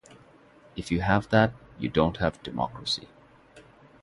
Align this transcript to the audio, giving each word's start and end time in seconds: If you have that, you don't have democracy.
If 0.75 0.89
you 0.91 1.01
have 1.01 1.29
that, 1.29 1.53
you 1.77 1.87
don't 1.87 2.17
have 2.17 2.41
democracy. 2.41 3.07